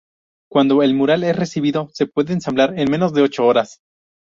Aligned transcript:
Cuando 0.49 0.81
el 0.81 0.95
mural 0.95 1.23
es 1.25 1.35
recibido 1.35 1.89
se 1.93 2.07
puede 2.07 2.33
ensamblar 2.33 2.73
en 2.79 2.89
menos 2.89 3.13
de 3.13 3.21
ocho 3.21 3.45
horas. 3.45 3.81